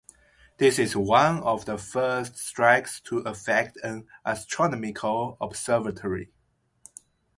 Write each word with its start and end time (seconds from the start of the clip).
This 0.57 0.79
is 0.79 0.95
one 0.95 1.43
of 1.43 1.65
the 1.65 1.77
first 1.77 2.35
strikes 2.35 2.99
to 3.01 3.19
affect 3.19 3.77
an 3.83 4.07
astronomical 4.25 5.37
observatory. 5.39 6.31